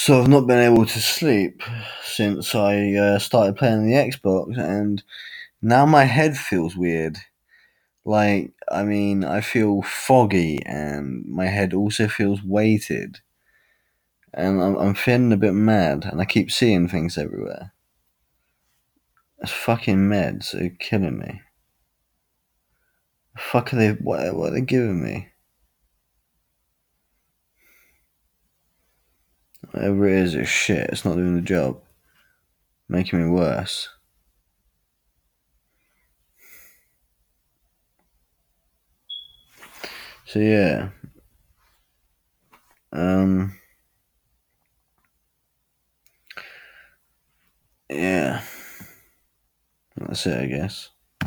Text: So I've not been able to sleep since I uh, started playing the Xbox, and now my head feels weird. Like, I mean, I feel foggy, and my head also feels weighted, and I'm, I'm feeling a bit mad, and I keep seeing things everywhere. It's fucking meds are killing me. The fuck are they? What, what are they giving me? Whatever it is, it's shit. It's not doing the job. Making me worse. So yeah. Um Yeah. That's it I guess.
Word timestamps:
So 0.00 0.20
I've 0.20 0.28
not 0.28 0.46
been 0.46 0.60
able 0.60 0.86
to 0.86 1.00
sleep 1.00 1.60
since 2.04 2.54
I 2.54 2.92
uh, 2.94 3.18
started 3.18 3.56
playing 3.56 3.84
the 3.84 3.94
Xbox, 3.94 4.56
and 4.56 5.02
now 5.60 5.86
my 5.86 6.04
head 6.04 6.38
feels 6.38 6.76
weird. 6.76 7.16
Like, 8.04 8.52
I 8.70 8.84
mean, 8.84 9.24
I 9.24 9.40
feel 9.40 9.82
foggy, 9.82 10.64
and 10.64 11.24
my 11.26 11.46
head 11.46 11.74
also 11.74 12.06
feels 12.06 12.44
weighted, 12.44 13.18
and 14.32 14.62
I'm, 14.62 14.76
I'm 14.76 14.94
feeling 14.94 15.32
a 15.32 15.36
bit 15.36 15.52
mad, 15.54 16.04
and 16.04 16.20
I 16.20 16.26
keep 16.26 16.52
seeing 16.52 16.86
things 16.86 17.18
everywhere. 17.18 17.72
It's 19.40 19.50
fucking 19.50 19.98
meds 19.98 20.54
are 20.54 20.70
killing 20.78 21.18
me. 21.18 21.40
The 23.34 23.40
fuck 23.40 23.72
are 23.72 23.76
they? 23.76 23.90
What, 23.90 24.36
what 24.36 24.50
are 24.50 24.54
they 24.54 24.60
giving 24.60 25.02
me? 25.02 25.30
Whatever 29.60 30.08
it 30.08 30.14
is, 30.14 30.34
it's 30.34 30.48
shit. 30.48 30.88
It's 30.90 31.04
not 31.04 31.16
doing 31.16 31.34
the 31.34 31.40
job. 31.42 31.80
Making 32.88 33.22
me 33.24 33.30
worse. 33.30 33.88
So 40.24 40.38
yeah. 40.40 40.90
Um 42.92 43.58
Yeah. 47.90 48.42
That's 49.96 50.26
it 50.26 50.40
I 50.42 50.46
guess. 50.46 50.90